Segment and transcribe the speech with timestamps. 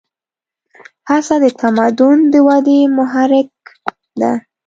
[1.09, 3.51] هڅه د تمدن د ودې محرک
[4.19, 4.31] ده.